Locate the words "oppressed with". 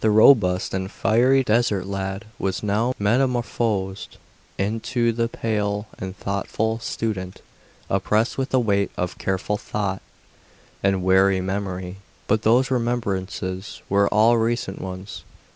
7.88-8.48